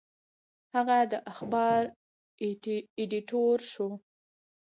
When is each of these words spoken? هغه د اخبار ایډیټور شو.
هغه 0.75 0.97
د 1.11 1.13
اخبار 1.31 1.81
ایډیټور 2.99 3.57
شو. 3.71 3.89